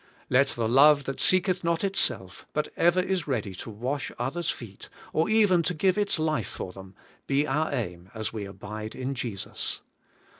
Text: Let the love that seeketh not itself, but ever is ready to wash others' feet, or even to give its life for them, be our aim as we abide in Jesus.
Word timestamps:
Let 0.31 0.47
the 0.47 0.67
love 0.67 1.03
that 1.03 1.21
seeketh 1.21 1.63
not 1.63 1.83
itself, 1.83 2.47
but 2.53 2.69
ever 2.75 2.99
is 2.99 3.27
ready 3.27 3.53
to 3.53 3.69
wash 3.69 4.11
others' 4.17 4.49
feet, 4.49 4.89
or 5.13 5.29
even 5.29 5.61
to 5.61 5.75
give 5.75 5.95
its 5.95 6.17
life 6.17 6.49
for 6.49 6.73
them, 6.73 6.95
be 7.27 7.45
our 7.45 7.71
aim 7.71 8.09
as 8.15 8.33
we 8.33 8.45
abide 8.45 8.95
in 8.95 9.13
Jesus. 9.13 9.81